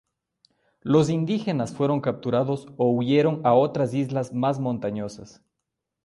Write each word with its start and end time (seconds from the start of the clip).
Los 0.81 1.11
indígenas 1.11 1.75
fueron 1.75 2.01
capturados 2.01 2.65
o 2.75 2.89
huyeron 2.91 3.39
a 3.45 3.53
otras 3.53 3.93
islas 3.93 4.33
más 4.33 4.59
montañosas. 4.59 5.43